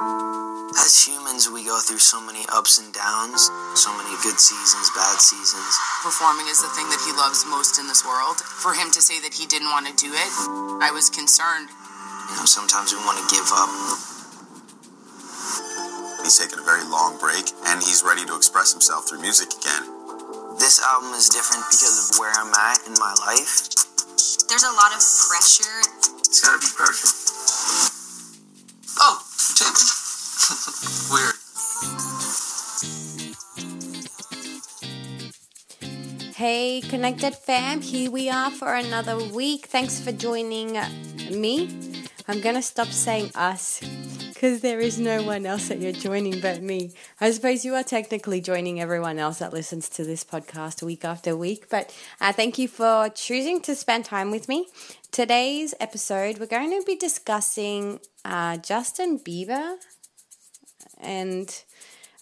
[0.00, 5.20] As humans, we go through so many ups and downs, so many good seasons, bad
[5.20, 5.76] seasons.
[6.00, 8.40] Performing is the thing that he loves most in this world.
[8.40, 10.32] For him to say that he didn't want to do it,
[10.80, 11.68] I was concerned.
[12.32, 13.68] You know, sometimes we want to give up.
[16.24, 19.84] He's taken a very long break, and he's ready to express himself through music again.
[20.56, 23.68] This album is different because of where I'm at in my life.
[24.48, 25.84] There's a lot of pressure.
[26.24, 27.19] It's gotta be perfect.
[31.10, 31.34] Weird.
[36.34, 39.66] Hey, Connected fam, here we are for another week.
[39.66, 40.72] Thanks for joining
[41.30, 41.68] me.
[42.26, 43.80] I'm gonna stop saying us
[44.28, 46.92] because there is no one else that you're joining but me.
[47.20, 51.36] I suppose you are technically joining everyone else that listens to this podcast week after
[51.36, 54.66] week, but uh, thank you for choosing to spend time with me.
[55.12, 59.76] Today's episode, we're going to be discussing uh, Justin Bieber
[61.02, 61.62] and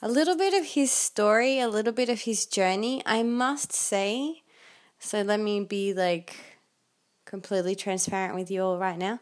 [0.01, 3.03] a little bit of his story, a little bit of his journey.
[3.05, 4.43] I must say,
[4.98, 6.37] so let me be like
[7.25, 9.20] completely transparent with you all right now.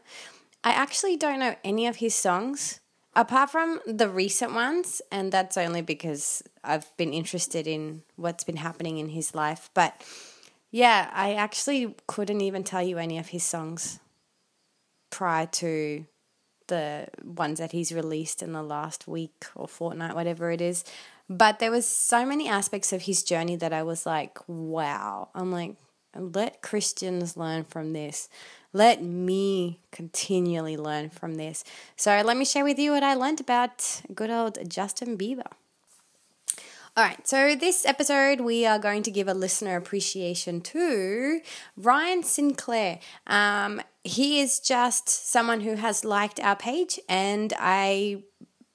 [0.62, 2.80] I actually don't know any of his songs
[3.14, 8.56] apart from the recent ones, and that's only because I've been interested in what's been
[8.56, 9.70] happening in his life.
[9.74, 10.04] But
[10.70, 14.00] yeah, I actually couldn't even tell you any of his songs
[15.10, 16.04] prior to
[16.68, 20.84] the ones that he's released in the last week or fortnight, whatever it is.
[21.28, 25.28] But there was so many aspects of his journey that I was like, wow.
[25.34, 25.74] I'm like,
[26.14, 28.28] let Christians learn from this.
[28.72, 31.64] Let me continually learn from this.
[31.96, 35.50] So let me share with you what I learned about good old Justin Bieber.
[36.98, 41.42] All right, so this episode we are going to give a listener appreciation to
[41.76, 43.00] Ryan Sinclair.
[43.26, 48.22] Um, he is just someone who has liked our page, and I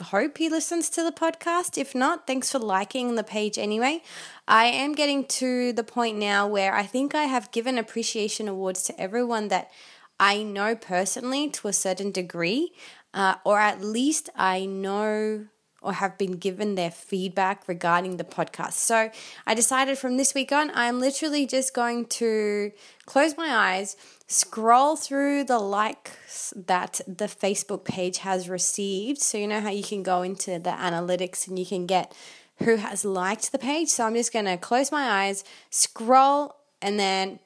[0.03, 1.77] hope he listens to the podcast.
[1.77, 4.01] If not, thanks for liking the page anyway.
[4.47, 8.83] I am getting to the point now where I think I have given appreciation awards
[8.83, 9.71] to everyone that
[10.19, 12.73] I know personally to a certain degree,
[13.13, 15.45] uh, or at least I know
[15.81, 18.73] or have been given their feedback regarding the podcast.
[18.73, 19.09] So
[19.47, 22.71] I decided from this week on, I'm literally just going to
[23.07, 23.97] close my eyes,
[24.31, 29.21] scroll through the likes that the Facebook page has received.
[29.21, 32.15] So you know how you can go into the analytics and you can get
[32.59, 33.89] who has liked the page.
[33.89, 37.39] So I'm just going to close my eyes, scroll, and then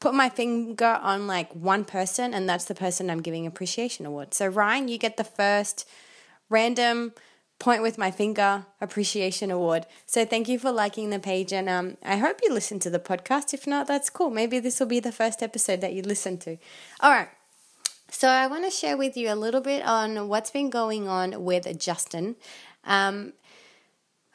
[0.00, 4.32] put my finger on like one person, and that's the person I'm giving appreciation award.
[4.32, 5.88] So Ryan, you get the first
[6.48, 7.12] random
[7.58, 9.86] point with my finger appreciation award.
[10.06, 13.00] So thank you for liking the page and um I hope you listen to the
[13.00, 13.52] podcast.
[13.52, 14.30] If not, that's cool.
[14.30, 16.56] Maybe this will be the first episode that you listen to.
[17.00, 17.28] All right.
[18.10, 21.44] So I want to share with you a little bit on what's been going on
[21.44, 22.36] with Justin.
[22.84, 23.32] Um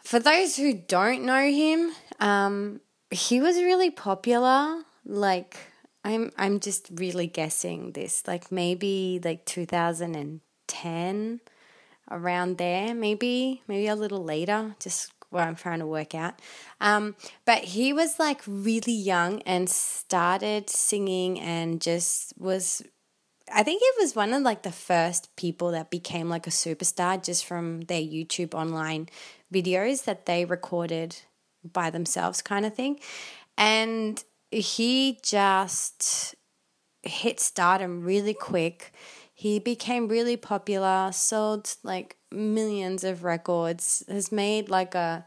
[0.04, 5.58] for those who don't know him, um he was really popular like
[6.04, 11.40] I'm I'm just really guessing this like maybe like 2010
[12.14, 16.40] around there, maybe, maybe a little later, just what I'm trying to work out.
[16.80, 17.16] Um,
[17.46, 22.84] but he was like really young and started singing and just was
[23.54, 27.22] I think it was one of like the first people that became like a superstar
[27.24, 29.10] just from their YouTube online
[29.54, 31.18] videos that they recorded
[31.64, 33.00] by themselves kind of thing.
[33.58, 36.36] And he just
[37.04, 38.94] hit stardom really quick
[39.44, 45.26] he became really popular, sold like millions of records, has made like a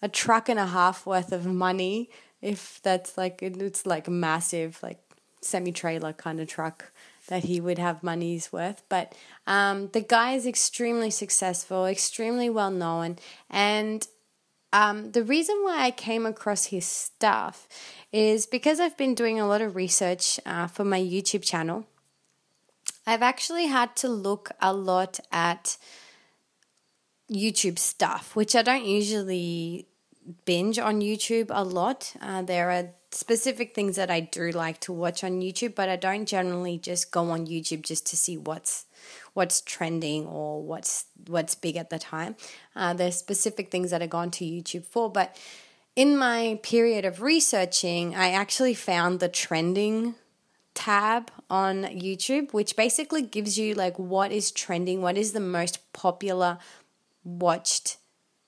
[0.00, 2.08] a truck and a half worth of money
[2.40, 5.00] if that's like it's like massive like
[5.42, 6.92] semi trailer kind of truck
[7.26, 8.82] that he would have money's worth.
[8.88, 9.14] But
[9.46, 13.18] um, the guy is extremely successful, extremely well known,
[13.50, 14.08] and
[14.72, 17.68] um, the reason why I came across his stuff
[18.12, 21.84] is because I've been doing a lot of research uh, for my YouTube channel
[23.08, 25.78] I've actually had to look a lot at
[27.32, 29.88] YouTube stuff, which I don't usually
[30.44, 32.14] binge on YouTube a lot.
[32.20, 35.96] Uh, there are specific things that I do like to watch on YouTube, but I
[35.96, 38.84] don't generally just go on YouTube just to see what's
[39.32, 42.36] what's trending or what's what's big at the time.
[42.76, 45.34] Uh, there's specific things that I go onto YouTube for, but
[45.96, 50.14] in my period of researching, I actually found the trending
[50.74, 55.92] tab on YouTube, which basically gives you like what is trending, what is the most
[55.92, 56.58] popular
[57.24, 57.98] watched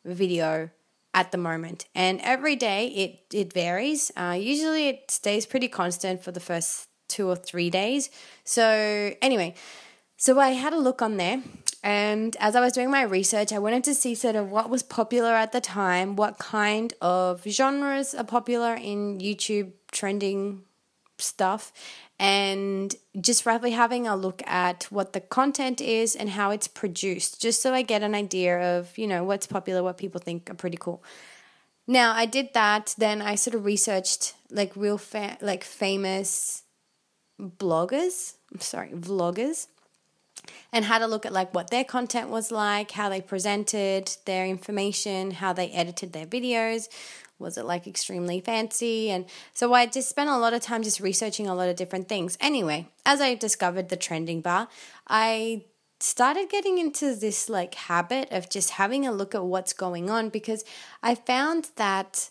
[0.05, 0.71] video
[1.13, 1.87] at the moment.
[1.95, 4.11] And every day it it varies.
[4.17, 8.11] Uh, usually it stays pretty constant for the first two or three days.
[8.45, 9.55] So anyway,
[10.17, 11.43] so I had a look on there,
[11.83, 14.83] and as I was doing my research, I wanted to see sort of what was
[14.83, 20.63] popular at the time, what kind of genres are popular in YouTube trending
[21.21, 21.73] stuff,
[22.19, 27.41] and just roughly having a look at what the content is and how it's produced,
[27.41, 30.55] just so I get an idea of, you know, what's popular, what people think are
[30.55, 31.03] pretty cool.
[31.87, 36.63] Now, I did that, then I sort of researched like real fa- like famous
[37.41, 39.67] bloggers, I'm sorry, vloggers
[40.73, 44.47] and had a look at like what their content was like, how they presented their
[44.47, 46.89] information, how they edited their videos.
[47.41, 49.11] Was it like extremely fancy?
[49.11, 52.09] And so I just spent a lot of time just researching a lot of different
[52.09, 52.37] things.
[52.41, 54.69] Anyway, as I discovered the trending bar,
[55.09, 55.65] I
[55.99, 60.29] started getting into this like habit of just having a look at what's going on
[60.29, 60.65] because
[61.03, 62.31] I found that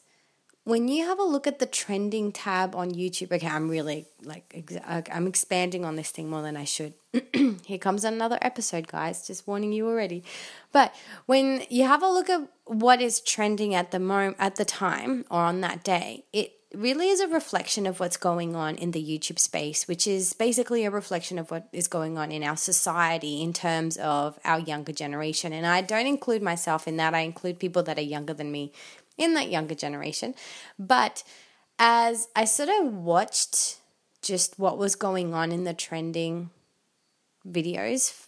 [0.69, 4.71] when you have a look at the trending tab on YouTube, okay, I'm really like
[5.11, 6.93] I'm expanding on this thing more than I should.
[7.65, 9.25] Here comes another episode, guys.
[9.25, 10.23] Just warning you already.
[10.71, 10.93] But
[11.25, 15.25] when you have a look at what is trending at the moment, at the time,
[15.31, 19.03] or on that day, it really is a reflection of what's going on in the
[19.03, 23.41] YouTube space, which is basically a reflection of what is going on in our society
[23.41, 25.51] in terms of our younger generation.
[25.51, 27.15] And I don't include myself in that.
[27.15, 28.71] I include people that are younger than me
[29.19, 30.33] in that younger generation.
[30.79, 31.23] But
[31.77, 33.79] as I sort of watched
[34.23, 36.49] just what was going on in the trending
[37.47, 38.25] videos,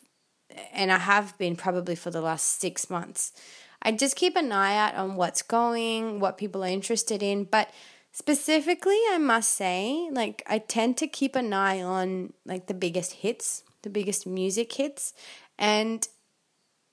[0.73, 3.31] and I have been probably for the last six months,
[3.81, 7.45] I just keep an eye out on what's going, what people are interested in.
[7.45, 7.71] But
[8.11, 13.13] specifically, I must say, like, I tend to keep an eye on like the biggest
[13.13, 15.13] hits, the biggest music hits.
[15.57, 16.07] And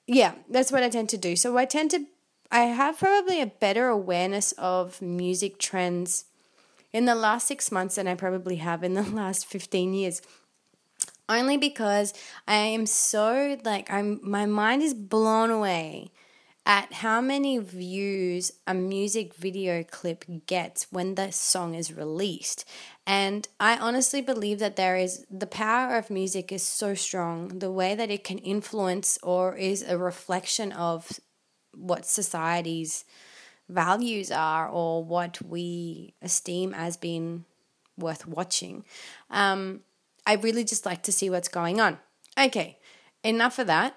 [0.07, 1.35] yeah, that's what I tend to do.
[1.35, 2.05] So I tend to
[2.51, 6.25] I have probably a better awareness of music trends
[6.91, 10.21] in the last six months than I probably have in the last 15 years.
[11.27, 12.13] Only because
[12.47, 16.11] I am so like I'm my mind is blown away
[16.65, 22.65] at how many views a music video clip gets when the song is released.
[23.05, 27.71] And I honestly believe that there is the power of music is so strong, the
[27.71, 31.19] way that it can influence or is a reflection of
[31.75, 33.05] what society's
[33.67, 37.45] values are or what we esteem as being
[37.97, 38.83] worth watching.
[39.29, 39.81] Um,
[40.25, 41.99] I really just like to see what's going on.
[42.37, 42.77] Okay,
[43.23, 43.95] enough of that.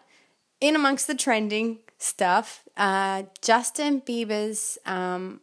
[0.60, 5.40] In amongst the trending stuff, uh, Justin Bieber's um,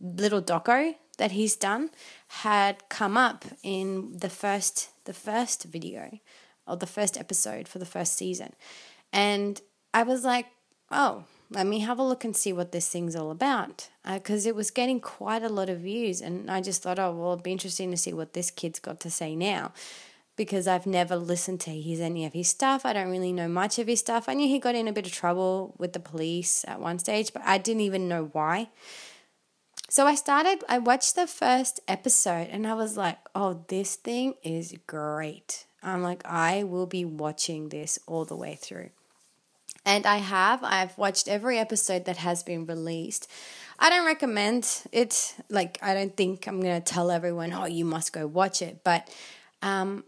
[0.00, 1.90] little doco that he's done
[2.28, 6.18] had come up in the first the first video
[6.66, 8.54] or the first episode for the first season,
[9.12, 9.60] and
[9.92, 10.46] I was like,
[10.90, 13.88] oh, let me have a look and see what this thing's all about.
[14.10, 16.20] Because uh, it was getting quite a lot of views.
[16.20, 19.00] And I just thought, oh, well, it'd be interesting to see what this kid's got
[19.00, 19.72] to say now.
[20.36, 22.84] Because I've never listened to his any of his stuff.
[22.84, 24.28] I don't really know much of his stuff.
[24.28, 27.32] I knew he got in a bit of trouble with the police at one stage,
[27.32, 28.70] but I didn't even know why.
[29.88, 34.34] So I started, I watched the first episode and I was like, oh, this thing
[34.42, 35.66] is great.
[35.84, 38.90] I'm like, I will be watching this all the way through.
[39.84, 43.30] And I have, I've watched every episode that has been released.
[43.78, 45.34] I don't recommend it.
[45.50, 48.82] Like, I don't think I'm going to tell everyone, oh, you must go watch it.
[48.82, 49.10] But
[49.62, 50.04] um,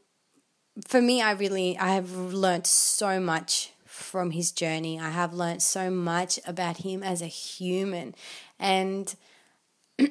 [0.87, 5.01] for me, I really, I have learned so much from his journey.
[5.01, 8.15] I have learned so much about him as a human.
[8.59, 9.15] And
[9.99, 10.07] I,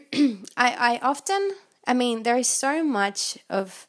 [0.58, 1.52] I often,
[1.88, 3.88] I mean, there is so much of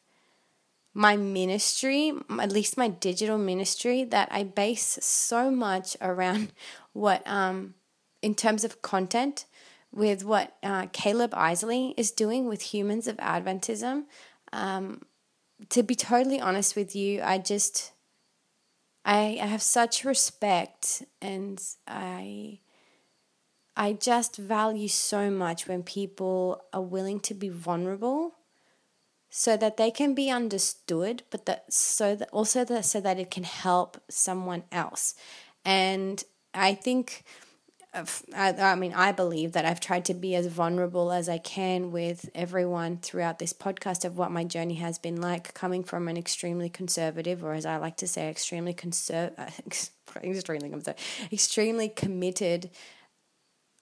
[0.96, 2.10] my ministry,
[2.40, 6.54] at least my digital ministry, that I base so much around
[6.94, 7.74] what, um,
[8.22, 9.44] in terms of content,
[9.92, 14.04] with what uh, Caleb Isley is doing with Humans of Adventism.
[14.54, 15.02] Um,
[15.68, 17.92] to be totally honest with you, I just,
[19.04, 22.60] I, I have such respect and I.
[23.78, 28.32] I just value so much when people are willing to be vulnerable
[29.38, 33.30] so that they can be understood, but that so that also that so that it
[33.30, 35.14] can help someone else.
[35.62, 36.24] And
[36.54, 37.22] I think,
[37.92, 41.92] I, I mean, I believe that I've tried to be as vulnerable as I can
[41.92, 46.16] with everyone throughout this podcast of what my journey has been like, coming from an
[46.16, 49.32] extremely conservative, or as I like to say, extremely conserv,
[49.66, 50.72] extremely
[51.30, 52.70] extremely committed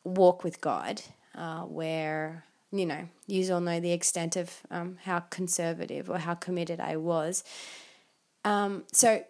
[0.03, 1.01] walk with God,
[1.37, 6.35] uh, where you know, you all know the extent of um, how conservative or how
[6.35, 7.45] committed I was.
[8.45, 9.25] Um, so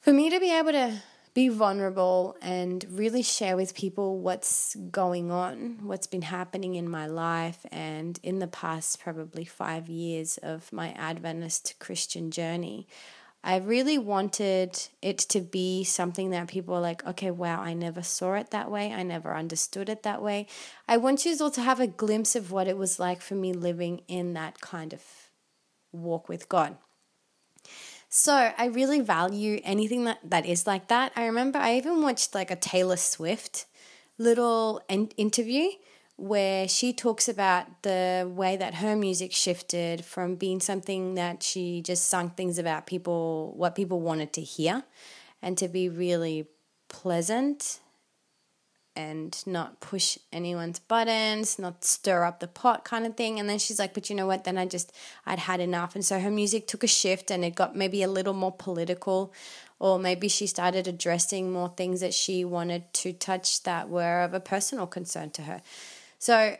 [0.00, 5.32] for me to be able to be vulnerable and really share with people what's going
[5.32, 10.72] on, what's been happening in my life, and in the past probably five years of
[10.72, 12.86] my Adventist Christian journey,
[13.46, 18.02] I really wanted it to be something that people are like, okay, wow, I never
[18.02, 18.90] saw it that way.
[18.90, 20.46] I never understood it that way.
[20.88, 23.52] I want you all to have a glimpse of what it was like for me
[23.52, 25.02] living in that kind of
[25.92, 26.78] walk with God.
[28.08, 31.12] So I really value anything that, that is like that.
[31.14, 33.66] I remember I even watched like a Taylor Swift
[34.16, 35.68] little in- interview
[36.16, 41.82] where she talks about the way that her music shifted from being something that she
[41.82, 44.84] just sung things about people, what people wanted to hear,
[45.42, 46.46] and to be really
[46.88, 47.80] pleasant
[48.96, 53.40] and not push anyone's buttons, not stir up the pot kind of thing.
[53.40, 54.44] And then she's like, but you know what?
[54.44, 54.92] Then I just,
[55.26, 55.96] I'd had enough.
[55.96, 59.32] And so her music took a shift and it got maybe a little more political,
[59.80, 64.32] or maybe she started addressing more things that she wanted to touch that were of
[64.32, 65.60] a personal concern to her.
[66.24, 66.56] So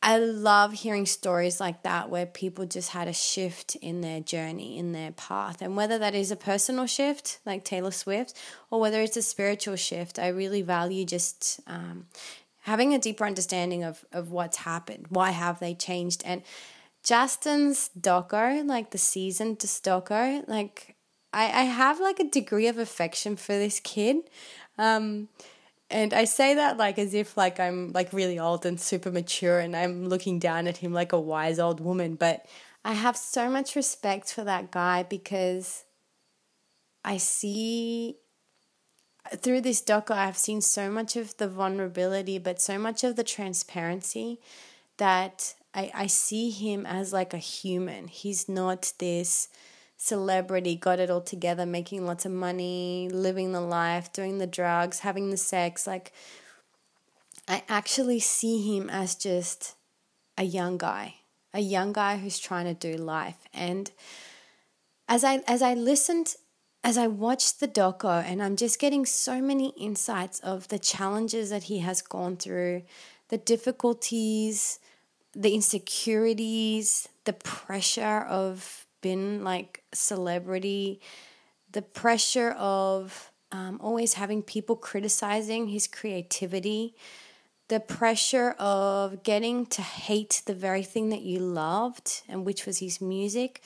[0.00, 4.78] I love hearing stories like that where people just had a shift in their journey,
[4.78, 5.60] in their path.
[5.60, 8.32] And whether that is a personal shift, like Taylor Swift,
[8.70, 12.06] or whether it's a spiritual shift, I really value just um,
[12.60, 15.06] having a deeper understanding of, of what's happened.
[15.08, 16.22] Why have they changed?
[16.24, 16.44] And
[17.02, 20.94] Justin's doco, like the season to doco, like
[21.32, 24.18] I, I have like a degree of affection for this kid.
[24.78, 25.28] Um,
[25.90, 29.58] and I say that like as if like I'm like really old and super mature
[29.58, 32.44] and I'm looking down at him like a wise old woman, but
[32.84, 35.84] I have so much respect for that guy because
[37.04, 38.16] I see
[39.36, 43.24] through this doco I've seen so much of the vulnerability but so much of the
[43.24, 44.40] transparency
[44.98, 48.08] that I, I see him as like a human.
[48.08, 49.48] He's not this
[49.98, 55.00] celebrity, got it all together, making lots of money, living the life, doing the drugs,
[55.00, 55.86] having the sex.
[55.86, 56.12] Like,
[57.46, 59.74] I actually see him as just
[60.38, 61.16] a young guy,
[61.52, 63.38] a young guy who's trying to do life.
[63.52, 63.90] And
[65.08, 66.36] as I as I listened,
[66.84, 71.50] as I watched the doco, and I'm just getting so many insights of the challenges
[71.50, 72.82] that he has gone through,
[73.30, 74.78] the difficulties,
[75.34, 81.00] the insecurities, the pressure of been like celebrity,
[81.72, 86.94] the pressure of um, always having people criticizing his creativity,
[87.68, 92.78] the pressure of getting to hate the very thing that you loved, and which was
[92.78, 93.62] his music.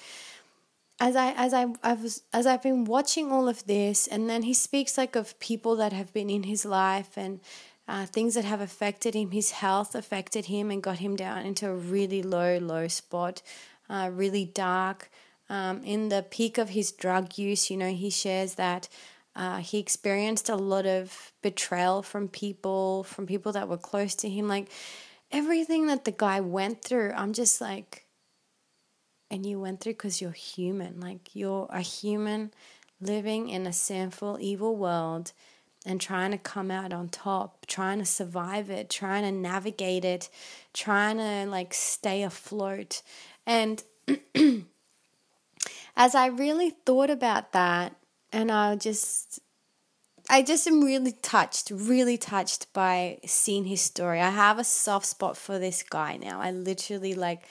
[1.01, 4.43] As I as I, I was as I've been watching all of this, and then
[4.43, 7.41] he speaks like of people that have been in his life and
[7.89, 9.31] uh, things that have affected him.
[9.33, 13.43] His health affected him and got him down into a really low, low spot,
[13.89, 15.11] uh, really dark.
[15.49, 18.89] Um, in the peak of his drug use, you know, he shares that
[19.35, 24.29] uh, he experienced a lot of betrayal from people, from people that were close to
[24.29, 24.49] him.
[24.49, 24.69] Like
[25.31, 28.07] everything that the guy went through, I'm just like,
[29.31, 31.01] and you went through because you're human.
[31.01, 32.53] Like you're a human
[33.01, 35.33] living in a sinful, evil world
[35.85, 40.29] and trying to come out on top, trying to survive it, trying to navigate it,
[40.73, 43.03] trying to like stay afloat.
[43.47, 43.83] And
[45.97, 47.97] as I really thought about that,
[48.33, 49.41] and I just,
[50.31, 54.21] I just am really touched, really touched by seeing his story.
[54.21, 56.41] I have a soft spot for this guy now.
[56.41, 57.43] I literally like,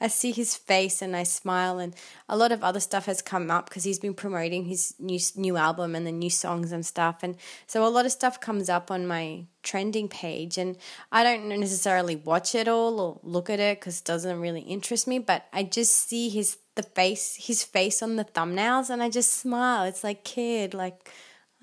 [0.00, 1.94] I see his face and I smile, and
[2.28, 5.56] a lot of other stuff has come up because he's been promoting his new new
[5.56, 7.36] album and the new songs and stuff, and
[7.66, 10.76] so a lot of stuff comes up on my trending page, and
[11.12, 15.06] I don't necessarily watch it all or look at it because it doesn't really interest
[15.06, 19.08] me, but I just see his the face his face on the thumbnails and I
[19.08, 19.84] just smile.
[19.84, 21.10] It's like kid, like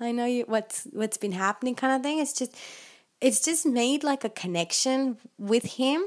[0.00, 2.18] I know you what's what's been happening kind of thing.
[2.18, 2.56] It's just
[3.20, 6.04] it's just made like a connection with him.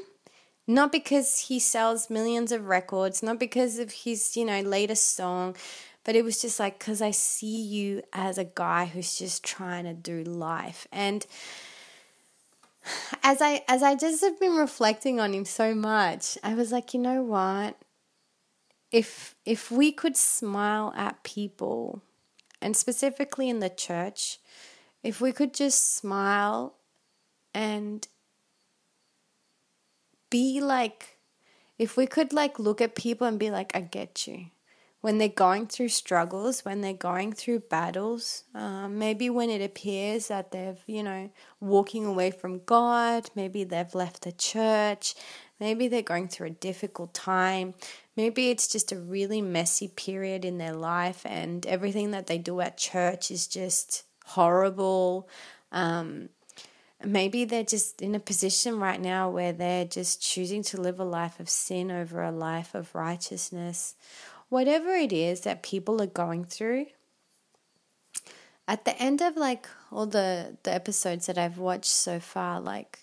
[0.68, 5.56] Not because he sells millions of records, not because of his, you know, latest song,
[6.04, 9.86] but it was just like cuz I see you as a guy who's just trying
[9.86, 10.88] to do life.
[10.92, 11.26] And
[13.24, 16.94] as I as I just have been reflecting on him so much, I was like,
[16.94, 17.78] you know what?
[18.96, 22.02] if if we could smile at people
[22.62, 24.40] and specifically in the church
[25.04, 26.76] if we could just smile
[27.54, 28.08] and
[30.36, 31.18] be like
[31.78, 34.46] if we could like look at people and be like i get you
[35.02, 40.28] when they're going through struggles when they're going through battles um, maybe when it appears
[40.28, 45.16] that they've you know walking away from god maybe they've left the church
[45.60, 47.74] maybe they're going through a difficult time
[48.16, 52.62] Maybe it's just a really messy period in their life, and everything that they do
[52.62, 55.28] at church is just horrible.
[55.72, 56.30] Um,
[57.06, 61.06] maybe they're just in a position right now where they're just choosing to live a
[61.06, 63.96] life of sin over a life of righteousness.
[64.50, 66.88] Whatever it is that people are going through,
[68.68, 73.00] at the end of like all the the episodes that I've watched so far, like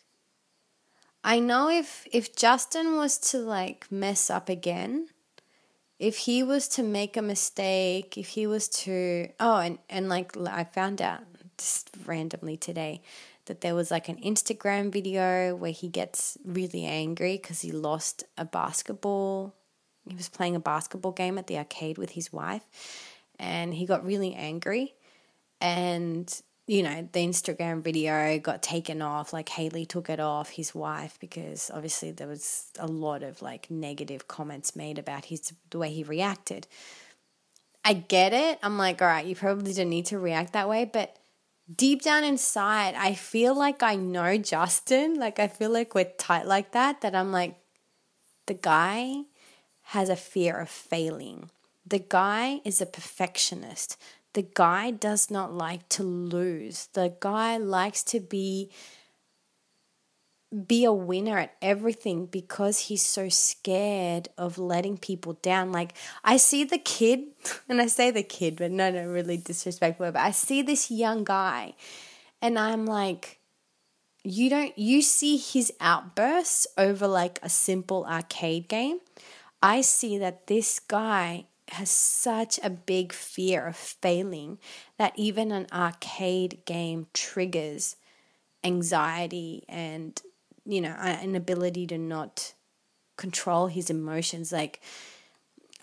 [1.24, 5.08] I know if if Justin was to like mess up again,
[5.98, 10.36] if he was to make a mistake, if he was to oh and and like
[10.36, 11.22] I found out
[11.58, 13.02] just randomly today
[13.52, 18.24] that there was like an Instagram video where he gets really angry cuz he lost
[18.38, 19.54] a basketball.
[20.08, 22.64] He was playing a basketball game at the arcade with his wife
[23.38, 24.94] and he got really angry
[25.60, 30.74] and you know the instagram video got taken off like Hailey took it off his
[30.74, 35.78] wife because obviously there was a lot of like negative comments made about his the
[35.78, 36.66] way he reacted
[37.84, 40.84] i get it i'm like all right you probably didn't need to react that way
[40.84, 41.16] but
[41.74, 45.14] deep down inside i feel like i know justin.
[45.14, 47.56] Like i feel like we're tight like that that i'm like
[48.46, 49.24] the guy
[49.82, 51.50] has a fear of failing.
[51.86, 53.96] The guy is a perfectionist.
[54.34, 56.88] The guy does not like to lose.
[56.94, 58.70] The guy likes to be
[60.52, 65.72] be a winner at everything because he's so scared of letting people down.
[65.72, 65.94] Like
[66.24, 67.24] I see the kid,
[67.68, 70.12] and I say the kid, but no, no, really disrespectful.
[70.12, 71.74] But I see this young guy,
[72.40, 73.38] and I'm like,
[74.24, 79.00] you don't, you see his outbursts over like a simple arcade game.
[79.62, 84.58] I see that this guy has such a big fear of failing
[84.98, 87.96] that even an arcade game triggers
[88.64, 90.20] anxiety and
[90.64, 92.54] you know an ability to not
[93.16, 94.80] control his emotions like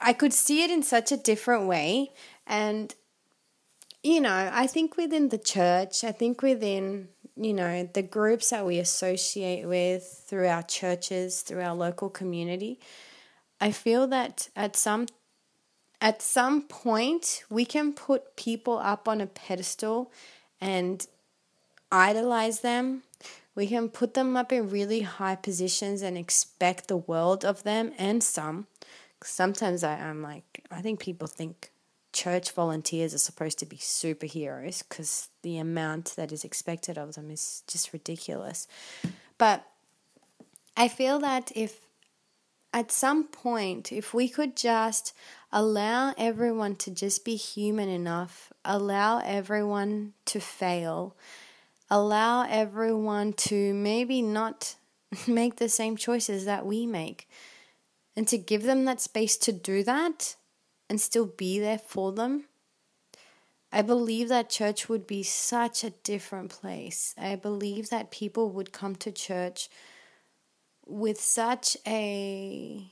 [0.01, 2.12] i could see it in such a different way
[2.48, 2.95] and
[4.03, 8.65] you know i think within the church i think within you know the groups that
[8.65, 12.79] we associate with through our churches through our local community
[13.62, 15.05] i feel that at some
[16.01, 20.12] at some point, we can put people up on a pedestal
[20.62, 21.05] and
[21.91, 23.03] idolize them.
[23.59, 27.91] We can put them up in really high positions and expect the world of them
[27.98, 28.67] and some.
[29.22, 31.69] Sometimes I, am like, I think people think
[32.13, 37.29] church volunteers are supposed to be superheroes because the amount that is expected of them
[37.29, 38.65] is just ridiculous.
[39.37, 39.65] But
[40.77, 41.81] I feel that if
[42.74, 45.13] at some point, if we could just
[45.51, 51.17] allow everyone to just be human enough, allow everyone to fail,
[51.89, 54.75] allow everyone to maybe not
[55.27, 57.27] make the same choices that we make,
[58.15, 60.35] and to give them that space to do that
[60.89, 62.45] and still be there for them.
[63.71, 67.13] I believe that church would be such a different place.
[67.17, 69.69] I believe that people would come to church
[70.87, 72.89] with such a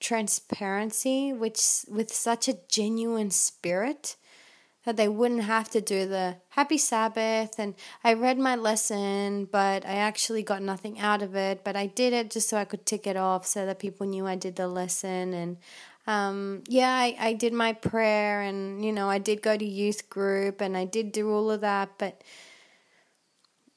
[0.00, 4.16] transparency, which with such a genuine spirit
[4.84, 9.84] that they wouldn't have to do the happy Sabbath and I read my lesson, but
[9.84, 11.64] I actually got nothing out of it.
[11.64, 14.26] But I did it just so I could tick it off so that people knew
[14.26, 15.34] I did the lesson.
[15.34, 15.58] And
[16.06, 20.08] um, yeah, I, I did my prayer and, you know, I did go to youth
[20.08, 21.90] group and I did do all of that.
[21.98, 22.22] But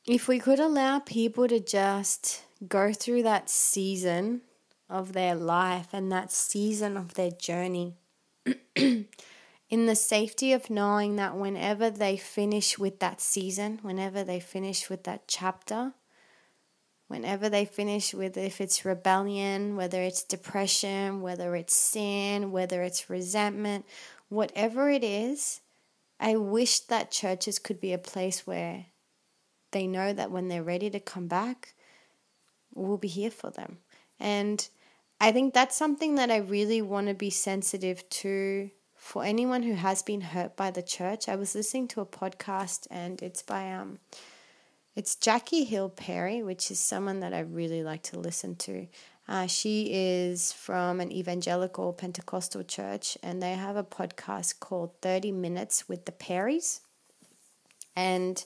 [0.08, 4.42] if we could allow people to just go through that season
[4.90, 7.96] of their life and that season of their journey.
[9.74, 14.88] in the safety of knowing that whenever they finish with that season, whenever they finish
[14.88, 15.94] with that chapter,
[17.08, 23.10] whenever they finish with if it's rebellion, whether it's depression, whether it's sin, whether it's
[23.10, 23.84] resentment,
[24.30, 25.62] whatever it is,
[26.20, 28.86] I wish that churches could be a place where
[29.72, 31.74] they know that when they're ready to come back,
[32.76, 33.80] we'll be here for them.
[34.20, 34.70] And
[35.20, 38.70] I think that's something that I really want to be sensitive to
[39.04, 41.28] for anyone who has been hurt by the church.
[41.28, 44.00] I was listening to a podcast and it's by um
[44.96, 48.88] it's Jackie Hill Perry, which is someone that I really like to listen to.
[49.28, 55.32] Uh, she is from an evangelical Pentecostal church, and they have a podcast called 30
[55.32, 56.80] Minutes with the Perrys.
[57.96, 58.44] And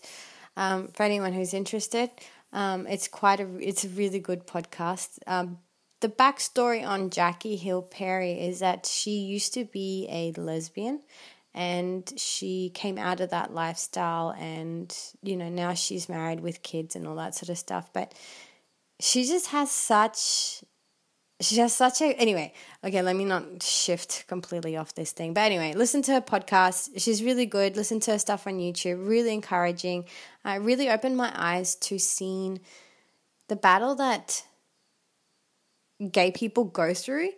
[0.56, 2.10] um, for anyone who's interested,
[2.54, 5.20] um, it's quite a it's a really good podcast.
[5.28, 5.60] Um,
[6.00, 11.02] the backstory on Jackie Hill Perry is that she used to be a lesbian
[11.54, 16.96] and she came out of that lifestyle and you know now she's married with kids
[16.96, 17.92] and all that sort of stuff.
[17.94, 18.14] But
[19.00, 20.64] she just has such
[21.40, 22.52] she has such a anyway
[22.84, 25.34] okay let me not shift completely off this thing.
[25.34, 26.92] But anyway listen to her podcast.
[27.02, 27.76] She's really good.
[27.76, 29.08] Listen to her stuff on youtube.
[29.08, 30.06] Really encouraging.
[30.46, 32.60] I uh, really opened my eyes to seeing
[33.48, 34.44] the battle that
[36.12, 37.30] gay people go through.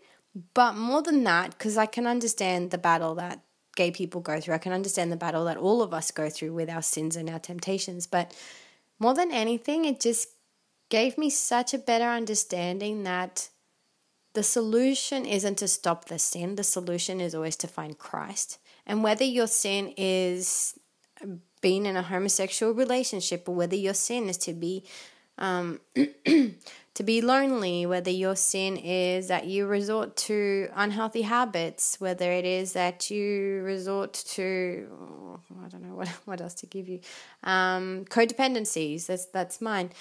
[0.54, 3.42] But more than that, because I can understand the battle that
[3.76, 4.54] gay people go through.
[4.54, 7.30] I can understand the battle that all of us go through with our sins and
[7.30, 8.08] our temptations.
[8.08, 8.36] But
[9.00, 10.30] more than anything, it just
[10.90, 13.50] gave me such a better understanding that
[14.34, 18.60] the solution isn't to stop the sin, the solution is always to find Christ.
[18.86, 20.78] And whether your sin is
[21.62, 24.84] being in a homosexual relationship or whether your sin is to be
[25.38, 25.80] um,
[26.96, 32.46] to be lonely, whether your sin is that you resort to unhealthy habits, whether it
[32.46, 37.00] is that you resort to oh, I don't know what what else to give you,
[37.44, 39.06] um, codependencies.
[39.08, 39.92] That's that's mine.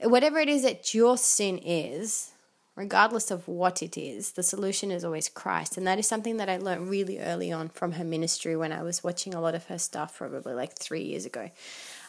[0.00, 2.32] Whatever it is that your sin is,
[2.76, 5.78] regardless of what it is, the solution is always Christ.
[5.78, 8.82] And that is something that I learned really early on from her ministry when I
[8.82, 11.50] was watching a lot of her stuff, probably like three years ago.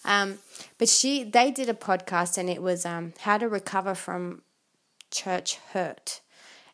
[0.06, 0.40] Um,
[0.78, 4.42] but she, they did a podcast, and it was um, how to recover from
[5.12, 6.22] church hurt,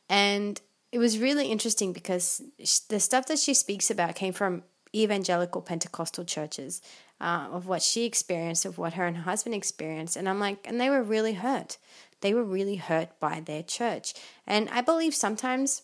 [0.09, 0.59] and
[0.91, 2.41] it was really interesting because
[2.89, 4.63] the stuff that she speaks about came from
[4.95, 6.81] evangelical Pentecostal churches,
[7.19, 10.59] uh, of what she experienced, of what her and her husband experienced, and I'm like,
[10.65, 11.77] and they were really hurt.
[12.21, 14.13] They were really hurt by their church,
[14.45, 15.83] and I believe sometimes,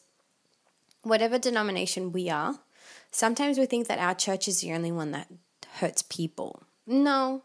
[1.03, 2.59] whatever denomination we are,
[3.11, 5.27] sometimes we think that our church is the only one that
[5.79, 7.43] hurts people no,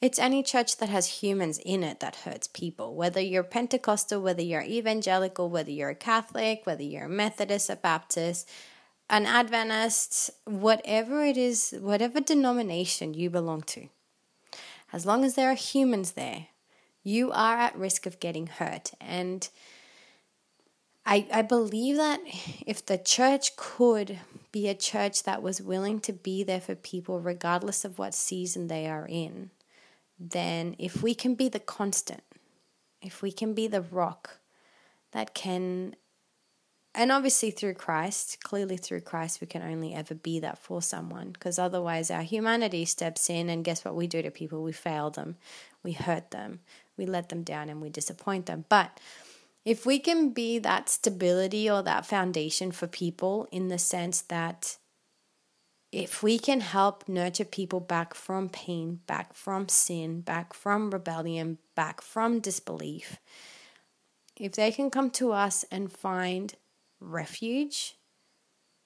[0.00, 2.94] it's any church that has humans in it that hurts people.
[2.94, 7.76] Whether you're Pentecostal, whether you're evangelical, whether you're a Catholic, whether you're a Methodist, a
[7.76, 8.48] Baptist,
[9.08, 13.88] an Adventist, whatever it is, whatever denomination you belong to,
[14.92, 16.46] as long as there are humans there,
[17.02, 18.92] you are at risk of getting hurt.
[19.00, 19.48] And
[21.10, 22.20] I, I believe that
[22.64, 24.20] if the church could
[24.52, 28.68] be a church that was willing to be there for people regardless of what season
[28.68, 29.50] they are in,
[30.20, 32.22] then if we can be the constant,
[33.02, 34.38] if we can be the rock
[35.10, 35.96] that can,
[36.94, 41.30] and obviously through Christ, clearly through Christ, we can only ever be that for someone
[41.32, 44.62] because otherwise our humanity steps in, and guess what we do to people?
[44.62, 45.38] We fail them,
[45.82, 46.60] we hurt them,
[46.96, 48.64] we let them down, and we disappoint them.
[48.68, 49.00] But
[49.64, 54.78] if we can be that stability or that foundation for people in the sense that
[55.92, 61.58] if we can help nurture people back from pain, back from sin, back from rebellion,
[61.74, 63.18] back from disbelief,
[64.36, 66.54] if they can come to us and find
[67.00, 67.96] refuge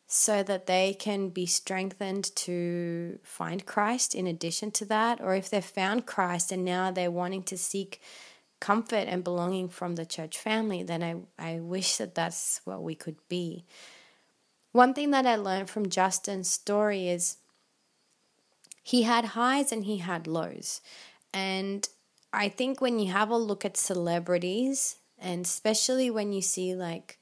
[0.06, 5.50] so that they can be strengthened to find Christ in addition to that, or if
[5.50, 8.00] they've found Christ and now they're wanting to seek
[8.64, 12.94] comfort and belonging from the church family, then I, I wish that that's what we
[12.94, 13.66] could be.
[14.72, 17.36] One thing that I learned from Justin's story is
[18.82, 20.80] he had highs and he had lows.
[21.34, 21.86] And
[22.32, 27.18] I think when you have a look at celebrities, and especially when you see like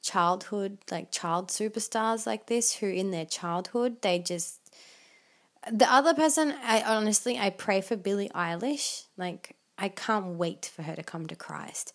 [0.00, 4.60] childhood, like child superstars like this, who in their childhood, they just.
[5.72, 9.06] The other person, I honestly, I pray for Billie Eilish.
[9.16, 11.92] Like, I can't wait for her to come to Christ.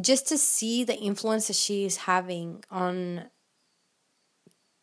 [0.00, 3.24] Just to see the influence that she is having on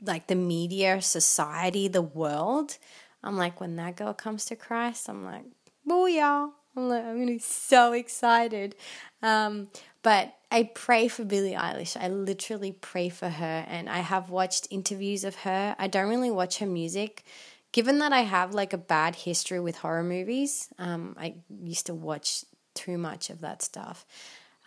[0.02, 2.78] like the media, society, the world.
[3.24, 5.46] I'm like, when that girl comes to Christ, I'm like,
[5.88, 6.52] booyah.
[6.76, 8.76] I'm like, I'm gonna be so excited.
[9.22, 9.70] Um,
[10.02, 11.98] but I pray for Billie Eilish.
[12.02, 15.76] I literally pray for her, and I have watched interviews of her.
[15.78, 17.26] I don't really watch her music
[17.72, 21.94] given that I have like a bad history with horror movies, um, I used to
[21.94, 24.06] watch too much of that stuff.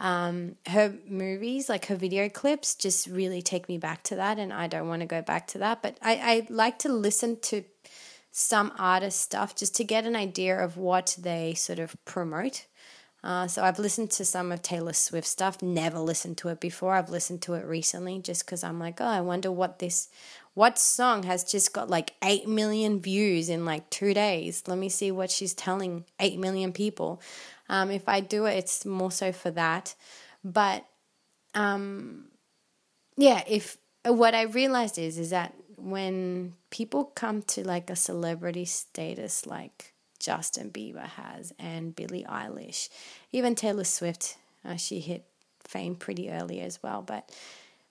[0.00, 4.52] Um, her movies, like her video clips, just really take me back to that, and
[4.52, 5.82] I don't want to go back to that.
[5.82, 7.64] But I, I like to listen to
[8.32, 12.66] some artist stuff just to get an idea of what they sort of promote.
[13.22, 15.62] Uh, so I've listened to some of Taylor Swift stuff.
[15.62, 16.94] Never listened to it before.
[16.94, 20.08] I've listened to it recently just because I'm like, oh, I wonder what this
[20.54, 24.62] what song has just got like 8 million views in like two days?
[24.66, 27.22] Let me see what she's telling 8 million people.
[27.68, 29.94] Um, if I do it, it's more so for that.
[30.44, 30.84] But
[31.54, 32.26] um,
[33.16, 38.64] yeah, if what I realized is, is that when people come to like a celebrity
[38.64, 42.88] status like Justin Bieber has and Billie Eilish,
[43.32, 45.24] even Taylor Swift, uh, she hit
[45.60, 47.02] fame pretty early as well.
[47.02, 47.30] But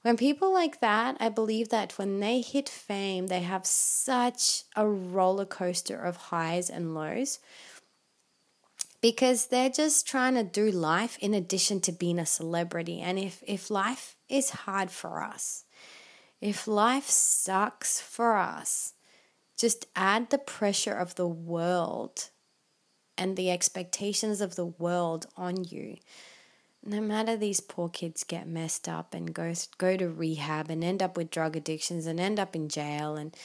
[0.01, 4.87] when people like that, I believe that when they hit fame, they have such a
[4.87, 7.39] roller coaster of highs and lows
[9.01, 12.99] because they're just trying to do life in addition to being a celebrity.
[12.99, 15.65] And if, if life is hard for us,
[16.39, 18.93] if life sucks for us,
[19.57, 22.29] just add the pressure of the world
[23.17, 25.97] and the expectations of the world on you
[26.83, 31.03] no matter these poor kids get messed up and go go to rehab and end
[31.03, 33.35] up with drug addictions and end up in jail and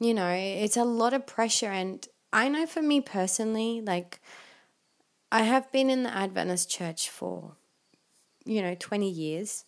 [0.00, 1.70] you know, it's a lot of pressure.
[1.70, 4.20] And I know for me personally, like,
[5.30, 7.52] I have been in the Adventist church for,
[8.44, 9.64] you know, 20 years.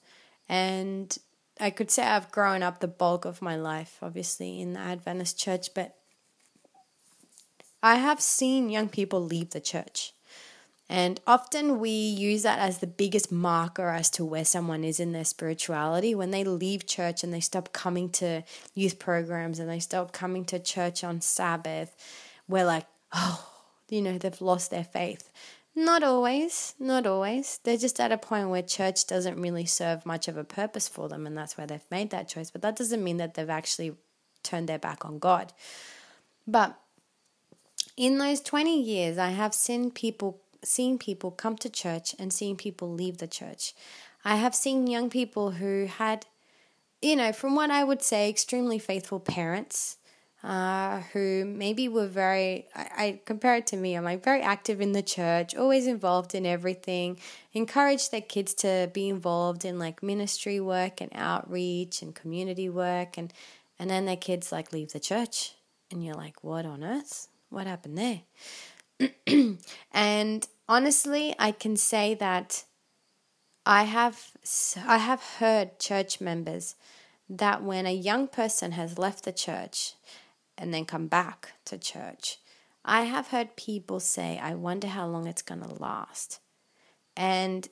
[0.48, 1.16] And
[1.60, 5.38] I could say I've grown up the bulk of my life, obviously, in the Adventist
[5.38, 5.96] church, but
[7.82, 10.14] I have seen young people leave the church.
[10.92, 15.12] And often we use that as the biggest marker as to where someone is in
[15.12, 16.14] their spirituality.
[16.14, 18.42] When they leave church and they stop coming to
[18.74, 21.96] youth programs and they stop coming to church on Sabbath,
[22.46, 23.48] we're like, oh,
[23.88, 25.32] you know, they've lost their faith.
[25.74, 27.58] Not always, not always.
[27.64, 31.08] They're just at a point where church doesn't really serve much of a purpose for
[31.08, 32.50] them, and that's why they've made that choice.
[32.50, 33.94] But that doesn't mean that they've actually
[34.42, 35.54] turned their back on God.
[36.46, 36.78] But
[37.96, 42.56] in those 20 years, I have seen people seeing people come to church and seeing
[42.56, 43.74] people leave the church.
[44.24, 46.26] I have seen young people who had,
[47.00, 49.96] you know, from what I would say, extremely faithful parents.
[50.44, 54.80] Uh, who maybe were very, I, I, compare it to me, I'm like very active
[54.80, 57.20] in the church, always involved in everything,
[57.52, 63.16] encourage their kids to be involved in like ministry work and outreach and community work,
[63.16, 63.32] and,
[63.78, 65.52] and then their kids like leave the church.
[65.92, 67.28] And you're like, what on earth?
[67.48, 68.22] What happened there?
[69.92, 72.64] and honestly, I can say that
[73.64, 74.32] I have
[74.76, 76.74] I have heard church members
[77.28, 79.94] that when a young person has left the church
[80.58, 82.38] and then come back to church,
[82.84, 86.40] I have heard people say, "I wonder how long it's going to last."
[87.16, 87.68] And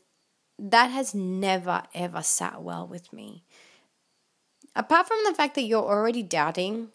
[0.59, 3.45] that has never ever sat well with me.
[4.77, 6.91] Apart from the fact that you're already doubting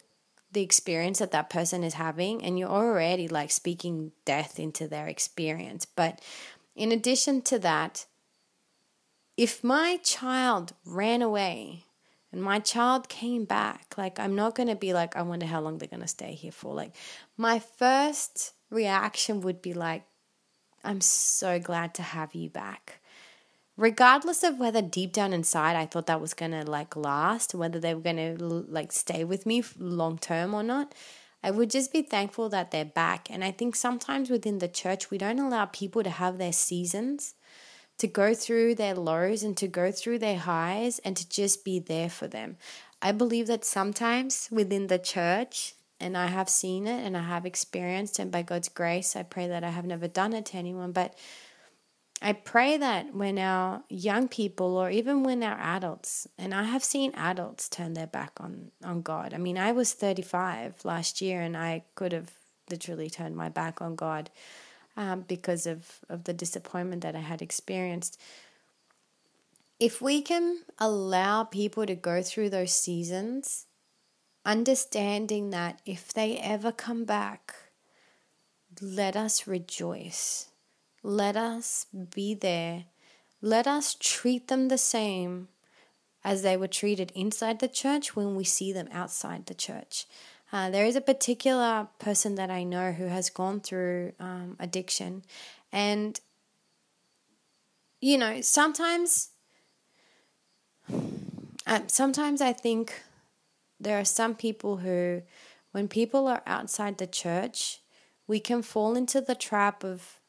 [0.55, 5.07] the experience that that person is having and you're already like speaking death into their
[5.07, 5.85] experience.
[5.85, 6.21] But
[6.75, 8.07] in addition to that
[9.37, 11.83] if my child ran away
[12.31, 15.59] and my child came back like i'm not going to be like i wonder how
[15.59, 16.73] long they're going to stay here for.
[16.73, 16.95] Like
[17.37, 20.03] my first reaction would be like
[20.83, 23.01] i'm so glad to have you back
[23.77, 27.79] regardless of whether deep down inside I thought that was going to like last, whether
[27.79, 30.93] they were going to like stay with me long term or not,
[31.43, 33.29] I would just be thankful that they're back.
[33.29, 37.35] And I think sometimes within the church, we don't allow people to have their seasons,
[37.97, 41.79] to go through their lows and to go through their highs and to just be
[41.79, 42.57] there for them.
[43.01, 47.45] I believe that sometimes within the church, and I have seen it and I have
[47.45, 50.91] experienced, and by God's grace, I pray that I have never done it to anyone,
[50.91, 51.13] but
[52.25, 56.83] I pray that when our young people or even when our adults, and I have
[56.83, 59.31] seen adults turn their back on, on God.
[59.31, 62.31] I mean, I was 35 last year and I could have
[62.67, 64.31] literally turned my back on God
[64.97, 68.19] um, because of, of the disappointment that I had experienced.
[69.79, 73.67] If we can allow people to go through those seasons,
[74.43, 77.53] understanding that if they ever come back,
[78.81, 80.49] let us rejoice
[81.05, 82.85] let us be there.
[83.39, 85.49] Let us treat them the same
[86.23, 90.07] as they were treated inside the church when we see them outside the church.
[90.51, 95.23] Uh, there is a particular person that I know who has gone through um, addiction,
[95.71, 96.19] and
[98.01, 99.29] you know, sometimes,
[101.67, 103.03] um, sometimes I think
[103.79, 105.21] there are some people who,
[105.71, 107.81] when people are outside the church,
[108.27, 110.19] we can fall into the trap of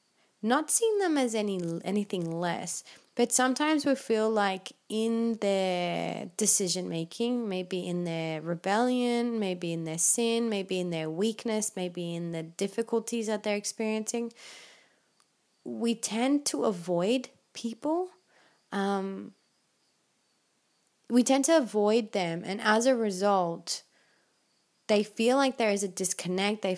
[0.42, 6.88] not seeing them as any anything less but sometimes we feel like in their decision
[6.88, 12.33] making maybe in their rebellion maybe in their sin maybe in their weakness maybe in
[12.33, 14.33] the difficulties that they're experiencing
[15.64, 18.11] we tend to avoid people
[18.72, 19.33] um,
[21.09, 23.83] we tend to avoid them and as a result
[24.88, 26.77] they feel like there is a disconnect they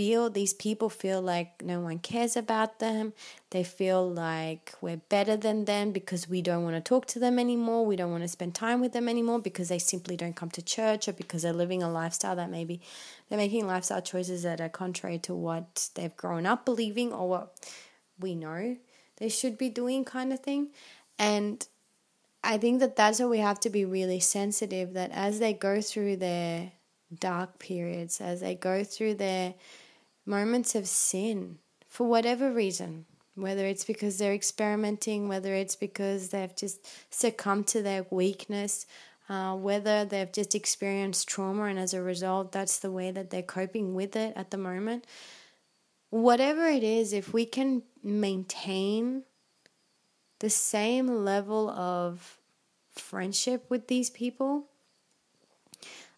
[0.00, 3.12] feel these people feel like no one cares about them.
[3.50, 7.38] They feel like we're better than them because we don't want to talk to them
[7.38, 7.84] anymore.
[7.84, 10.62] We don't want to spend time with them anymore because they simply don't come to
[10.62, 12.80] church or because they're living a lifestyle that maybe
[13.28, 17.70] they're making lifestyle choices that are contrary to what they've grown up believing or what
[18.18, 18.76] we know
[19.18, 20.68] they should be doing, kind of thing.
[21.18, 21.68] And
[22.42, 25.82] I think that that's where we have to be really sensitive that as they go
[25.82, 26.72] through their
[27.18, 29.54] dark periods, as they go through their
[30.26, 36.54] moments of sin for whatever reason, whether it's because they're experimenting, whether it's because they've
[36.54, 38.86] just succumbed to their weakness,
[39.28, 43.42] uh, whether they've just experienced trauma and as a result, that's the way that they're
[43.42, 45.06] coping with it at the moment.
[46.10, 49.22] Whatever it is, if we can maintain
[50.40, 52.38] the same level of
[52.90, 54.66] friendship with these people,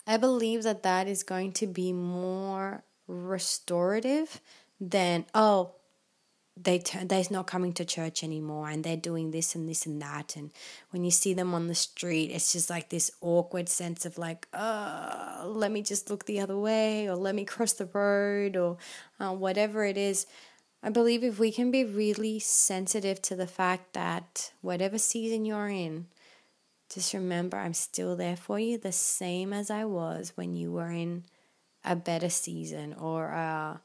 [0.07, 4.41] I believe that that is going to be more restorative
[4.81, 5.73] than, oh,
[6.57, 10.03] they turn they're not coming to church anymore and they're doing this and this and
[10.03, 10.51] that and
[10.91, 14.47] when you see them on the street it's just like this awkward sense of like
[14.53, 18.77] uh let me just look the other way or let me cross the road or
[19.19, 20.27] uh, whatever it is.
[20.83, 25.69] I believe if we can be really sensitive to the fact that whatever season you're
[25.69, 26.07] in
[26.93, 30.91] just remember i'm still there for you the same as i was when you were
[30.91, 31.25] in
[31.85, 33.81] a better season or a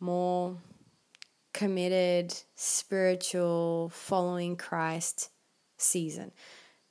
[0.00, 0.56] more
[1.52, 5.30] committed, spiritual, following Christ
[5.78, 6.32] season.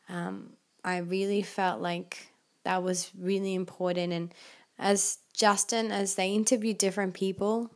[0.10, 2.32] Um, I really felt like
[2.63, 4.12] that was really important.
[4.12, 4.34] And
[4.80, 7.72] as Justin, as they interviewed different people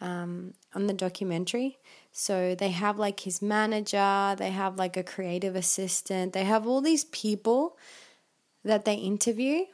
[0.00, 1.78] um, on the documentary,
[2.12, 6.80] so they have like his manager, they have like a creative assistant, they have all
[6.80, 7.76] these people
[8.64, 9.64] that they interview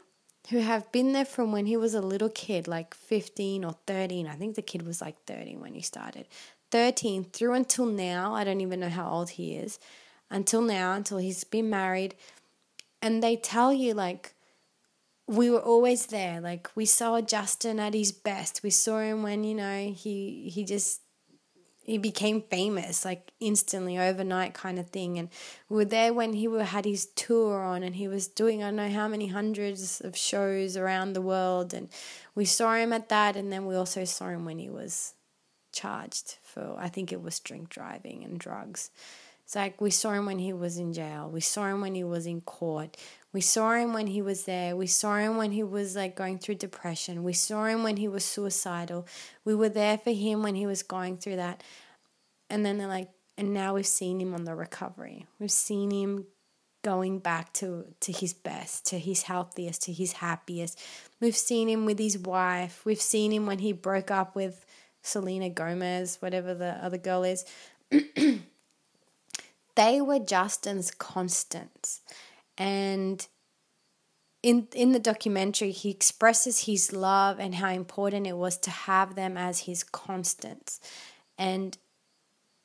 [0.50, 4.26] who have been there from when he was a little kid, like 15 or 13.
[4.26, 6.26] I think the kid was like 13 when he started.
[6.70, 8.35] 13 through until now.
[8.35, 9.78] I don't even know how old he is.
[10.31, 12.14] Until now, until he's been married.
[13.00, 14.35] And they tell you, like,
[15.26, 16.40] we were always there.
[16.40, 18.62] Like, we saw Justin at his best.
[18.62, 21.02] We saw him when, you know, he, he just
[21.85, 25.18] he became famous like instantly overnight kind of thing.
[25.18, 25.29] And
[25.68, 28.77] we were there when he had his tour on and he was doing i don't
[28.77, 31.75] know how many hundreds of shows around the world.
[31.75, 31.88] And
[32.35, 35.14] we saw him at that and then we also saw him when he was
[35.73, 38.90] charged for i think it was drink driving and drugs
[39.53, 42.05] it's like we saw him when he was in jail we saw him when he
[42.05, 42.97] was in court
[43.33, 44.77] we saw him when he was there.
[44.77, 47.25] We saw him when he was like going through depression.
[47.25, 49.07] We saw him when he was suicidal.
[49.45, 51.62] We were there for him when he was going through that.
[52.51, 55.27] And then they're like, and now we've seen him on the recovery.
[55.38, 56.27] We've seen him
[56.83, 60.79] going back to, to his best, to his healthiest, to his happiest.
[61.19, 62.85] We've seen him with his wife.
[62.85, 64.67] We've seen him when he broke up with
[65.01, 67.47] Selena Gomez, whatever the other girl is.
[69.75, 72.01] they were Justin's constants.
[72.59, 73.27] And
[74.43, 79.15] in in the documentary he expresses his love and how important it was to have
[79.15, 80.81] them as his constants.
[81.39, 81.79] And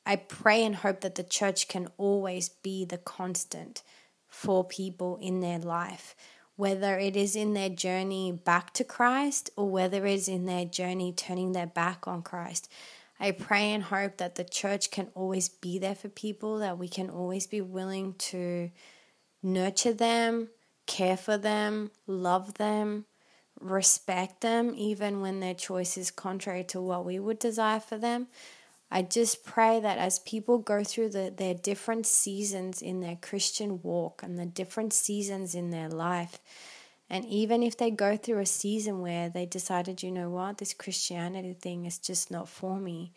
[0.04, 3.82] I pray and hope that the church can always be the constant
[4.26, 6.16] for people in their life,
[6.56, 10.64] whether it is in their journey back to Christ or whether it is in their
[10.64, 12.70] journey turning their back on Christ.
[13.20, 16.88] I pray and hope that the church can always be there for people, that we
[16.88, 18.70] can always be willing to
[19.42, 20.48] nurture them,
[20.86, 23.06] care for them, love them,
[23.60, 28.28] respect them, even when their choice is contrary to what we would desire for them.
[28.90, 33.82] I just pray that as people go through the, their different seasons in their Christian
[33.82, 36.40] walk and the different seasons in their life,
[37.10, 40.74] and even if they go through a season where they decided, you know what, this
[40.74, 43.12] Christianity thing is just not for me,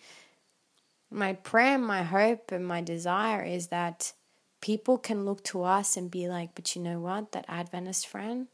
[1.09, 4.13] my prayer, my hope, and my desire is that
[4.61, 7.33] people can look to us and be like, but you know what?
[7.33, 8.47] That Adventist friend,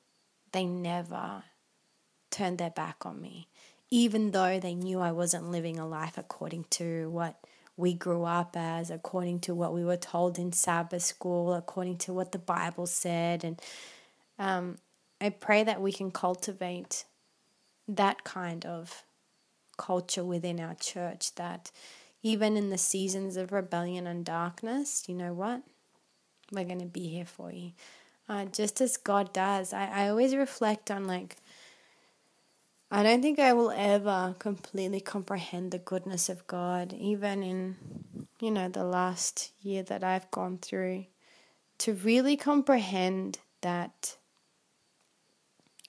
[0.53, 1.43] they never
[2.31, 3.47] turned their back on me,
[3.91, 7.37] even though they knew I wasn't living a life according to what
[7.75, 12.13] we grew up as, according to what we were told in Sabbath school, according to
[12.13, 13.43] what the Bible said.
[13.43, 13.61] And
[14.39, 14.77] um,
[15.19, 17.05] I pray that we can cultivate
[17.87, 19.03] that kind of
[19.77, 21.71] culture within our church that
[22.23, 25.63] even in the seasons of rebellion and darkness, you know what?
[26.51, 27.71] we're going to be here for you.
[28.29, 29.73] Uh, just as God does.
[29.73, 31.37] I, I always reflect on like,
[32.91, 37.75] I don't think I will ever completely comprehend the goodness of God, even in,
[38.39, 41.05] you know, the last year that I've gone through,
[41.79, 44.16] to really comprehend that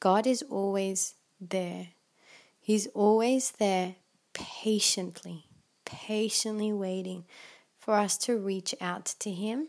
[0.01, 1.89] God is always there.
[2.61, 3.97] He's always there
[4.33, 5.47] patiently,
[5.85, 7.25] patiently waiting
[7.79, 9.69] for us to reach out to Him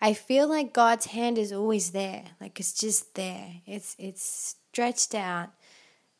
[0.00, 2.24] I feel like God's hand is always there.
[2.40, 3.62] Like it's just there.
[3.66, 5.50] It's it's stretched out.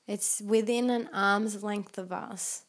[0.07, 2.65] It's within an arm's length of us.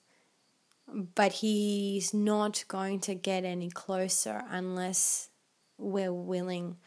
[1.15, 5.29] But he's not going to get any closer unless
[5.77, 6.77] we're willing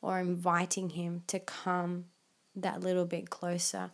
[0.00, 2.04] or inviting him to come
[2.56, 3.90] that little bit closer.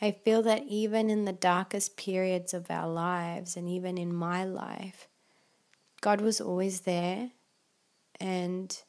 [0.00, 4.44] I feel that even in the darkest periods of our lives and even in my
[4.44, 5.08] life,
[6.00, 7.30] God was always there
[8.20, 8.82] and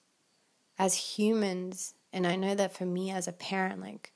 [0.77, 4.11] as humans, and I know that for me as a parent, like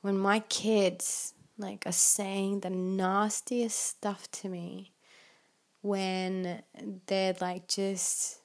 [0.00, 4.92] when my kids like are saying the nastiest stuff to me,
[5.82, 6.62] when
[7.06, 8.40] they're like just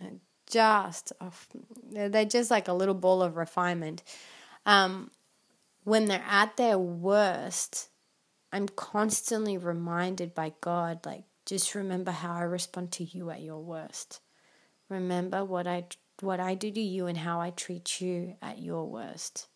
[0.00, 0.06] uh,
[0.50, 1.48] just off,
[1.90, 4.02] they're just like a little ball of refinement.
[4.66, 5.10] Um,
[5.84, 7.88] when they're at their worst,
[8.52, 13.62] I'm constantly reminded by God, like, just remember how I respond to you at your
[13.62, 14.20] worst.
[14.88, 15.86] Remember what I
[16.20, 19.48] what I do to you and how I treat you at your worst.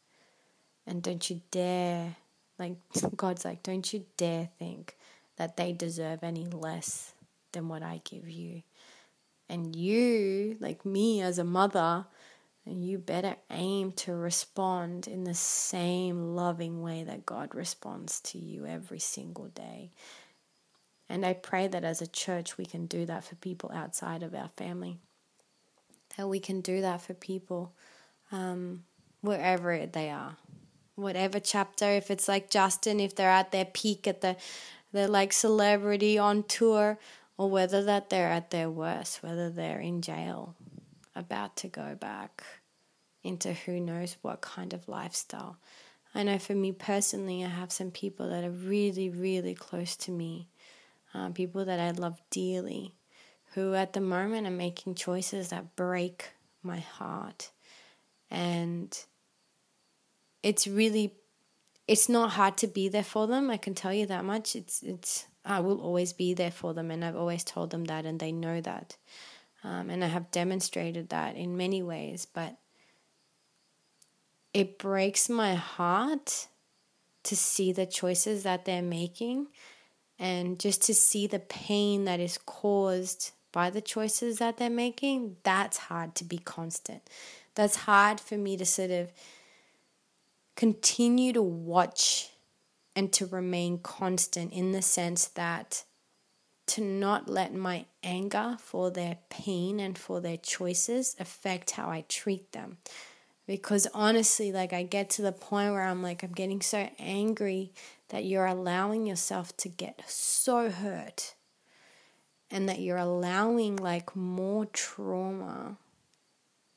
[0.86, 2.16] And don't you dare
[2.58, 2.76] like
[3.16, 4.96] God's like, don't you dare think
[5.36, 7.14] that they deserve any less
[7.52, 8.62] than what I give you.
[9.48, 12.06] And you, like me as a mother,
[12.76, 18.66] you better aim to respond in the same loving way that God responds to you
[18.66, 19.90] every single day.
[21.08, 24.34] And I pray that as a church we can do that for people outside of
[24.34, 24.98] our family.
[26.16, 27.72] That we can do that for people
[28.30, 28.84] um,
[29.20, 30.36] wherever they are.
[30.96, 34.36] Whatever chapter, if it's like Justin, if they're at their peak at the,
[34.92, 36.98] the like celebrity on tour,
[37.36, 40.56] or whether that they're at their worst, whether they're in jail,
[41.14, 42.42] about to go back
[43.28, 45.58] into who knows what kind of lifestyle.
[46.14, 50.10] I know for me personally, I have some people that are really, really close to
[50.10, 50.48] me,
[51.14, 52.94] uh, people that I love dearly,
[53.54, 56.30] who at the moment are making choices that break
[56.62, 57.50] my heart.
[58.30, 58.98] And
[60.42, 61.14] it's really,
[61.86, 63.50] it's not hard to be there for them.
[63.50, 64.56] I can tell you that much.
[64.56, 68.06] It's, it's, I will always be there for them, and I've always told them that,
[68.06, 68.96] and they know that.
[69.64, 72.56] Um, and I have demonstrated that in many ways, but
[74.58, 76.48] it breaks my heart
[77.22, 79.46] to see the choices that they're making
[80.18, 85.36] and just to see the pain that is caused by the choices that they're making.
[85.44, 87.08] That's hard to be constant.
[87.54, 89.12] That's hard for me to sort of
[90.56, 92.30] continue to watch
[92.96, 95.84] and to remain constant in the sense that
[96.66, 102.04] to not let my anger for their pain and for their choices affect how I
[102.08, 102.78] treat them
[103.48, 107.72] because honestly like i get to the point where i'm like i'm getting so angry
[108.10, 111.34] that you're allowing yourself to get so hurt
[112.50, 115.76] and that you're allowing like more trauma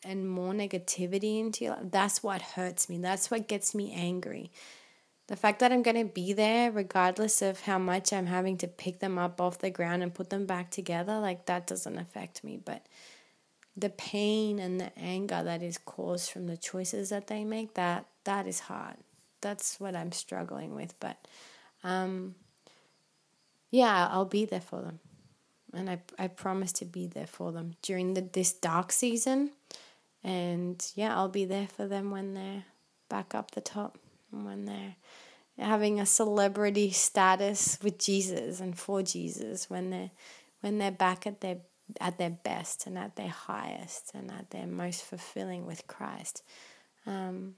[0.04, 2.98] and more negativity into your life that's what hurts me.
[2.98, 4.52] That's what gets me angry.
[5.28, 8.68] The fact that i'm going to be there regardless of how much i'm having to
[8.68, 12.44] pick them up off the ground and put them back together like that doesn't affect
[12.44, 12.58] me.
[12.58, 12.86] But
[13.76, 18.06] the pain and the anger that is caused from the choices that they make that
[18.24, 18.98] that is hard.
[19.42, 21.18] That's what i'm struggling with but
[21.84, 22.36] um,
[23.72, 25.00] yeah i'll be there for them.
[25.74, 29.52] And I, I promise to be there for them during the, this dark season.
[30.24, 32.66] And yeah i'll be there for them when they're
[33.10, 33.98] back up the top
[34.32, 34.96] and when they're
[35.58, 40.12] having a celebrity status with jesus and for jesus when they're
[40.62, 41.58] when they're back at their
[42.00, 46.44] at their best and at their highest and at their most fulfilling with Christ.
[47.06, 47.56] Um,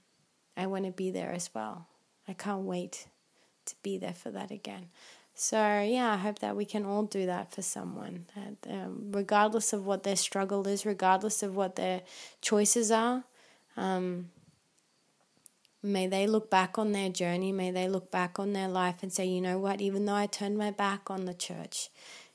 [0.55, 1.88] I want to be there as well.
[2.27, 3.07] I can't wait
[3.65, 4.88] to be there for that again.
[5.36, 9.73] So, yeah, I hope that we can all do that for someone, that, um, regardless
[9.73, 12.01] of what their struggle is, regardless of what their
[12.39, 13.23] choices are.
[13.75, 14.29] Um,
[15.81, 19.11] may they look back on their journey, may they look back on their life and
[19.11, 21.89] say, you know what, even though I turned my back on the church,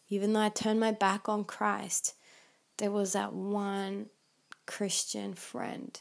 [0.08, 2.14] even though I turned my back on Christ,
[2.78, 4.06] there was that one
[4.66, 6.00] Christian friend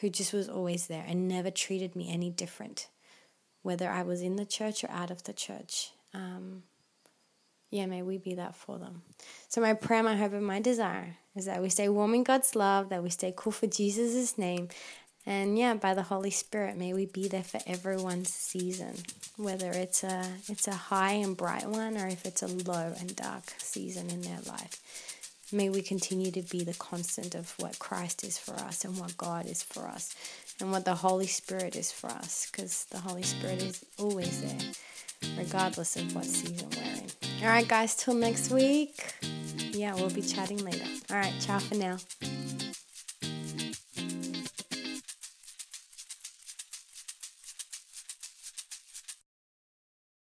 [0.00, 2.88] who just was always there and never treated me any different,
[3.62, 5.90] whether I was in the church or out of the church.
[6.14, 6.62] Um,
[7.70, 9.02] yeah, may we be that for them.
[9.48, 12.56] So, my prayer, my hope, and my desire is that we stay warm in God's
[12.56, 14.68] love, that we stay cool for Jesus' name,
[15.26, 18.94] and yeah, by the Holy Spirit, may we be there for everyone's season,
[19.36, 23.14] whether it's a it's a high and bright one or if it's a low and
[23.16, 24.80] dark season in their life.
[25.52, 29.16] May we continue to be the constant of what Christ is for us and what
[29.16, 30.14] God is for us
[30.60, 34.72] and what the Holy Spirit is for us, because the Holy Spirit is always there,
[35.36, 37.10] regardless of what season we're in.
[37.42, 39.14] All right, guys, till next week.
[39.72, 40.86] Yeah, we'll be chatting later.
[41.10, 41.96] All right, ciao for now.